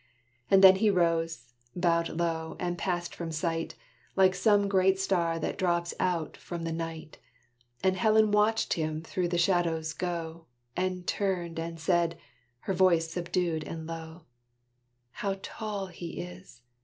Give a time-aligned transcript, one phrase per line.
[0.49, 3.75] And then he rose, bowed low, and passed from sight,
[4.15, 7.19] Like some great star that drops out from the night;
[7.83, 12.17] And Helen watched him through the shadows go, And turned and said,
[12.61, 14.25] her voice subdued and low,
[15.11, 16.61] "How tall he is!